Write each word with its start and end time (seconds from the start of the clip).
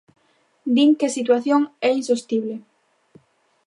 Din 0.75 0.91
que 0.99 1.09
situación 1.17 1.61
é 1.87 1.89
insostible. 1.99 2.55